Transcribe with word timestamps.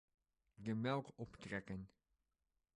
De 0.55 0.73
melk 0.75 1.11
optrekken. 1.15 1.89